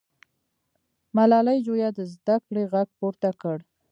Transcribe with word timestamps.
ملالۍ 1.15 1.57
جویا 1.65 1.89
د 1.97 1.99
زده 2.13 2.35
کړې 2.45 2.63
غږ 2.73 2.87
پورته 2.99 3.29
کړ. 3.41 3.57